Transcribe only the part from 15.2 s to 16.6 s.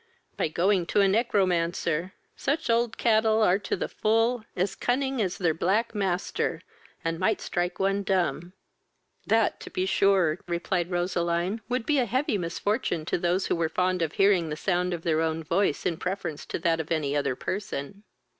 own voice in preference to